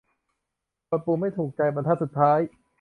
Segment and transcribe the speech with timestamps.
[0.89, 2.39] กดปุ่มไม่ถูกใจบรรทัดสุดท้าย